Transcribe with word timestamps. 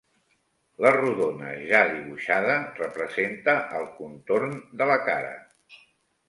La 0.85 0.91
rodona 0.95 1.51
ja 1.71 1.81
dibuixada 1.91 2.55
representa 2.79 3.55
el 3.81 3.85
contorn 3.99 4.57
de 4.83 4.89
la 4.95 4.99
cara. 5.13 5.37